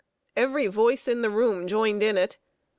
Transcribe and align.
Every 0.35 0.65
voice 0.65 1.07
in 1.07 1.21
the 1.21 1.29
room 1.29 1.67
joined 1.67 2.01
in 2.01 2.17
it. 2.17 2.39